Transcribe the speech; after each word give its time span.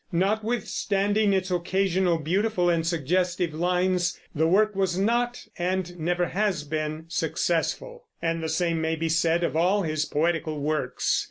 Notwithstanding 0.11 1.31
its 1.31 1.51
occasional 1.51 2.17
beautiful 2.17 2.71
and 2.71 2.87
suggestive 2.87 3.53
lines, 3.53 4.19
the 4.33 4.47
work 4.47 4.75
was 4.75 4.97
not 4.97 5.45
and 5.59 5.95
never 5.99 6.29
has 6.29 6.63
been 6.63 7.05
successful; 7.07 8.07
and 8.19 8.41
the 8.41 8.49
same 8.49 8.81
may 8.81 8.95
be 8.95 9.09
said 9.09 9.43
of 9.43 9.55
all 9.55 9.83
his 9.83 10.05
poetical 10.05 10.59
works. 10.59 11.19